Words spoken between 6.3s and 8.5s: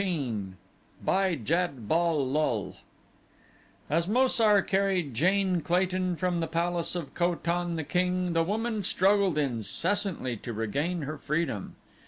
the palace of Ko tan, the king, the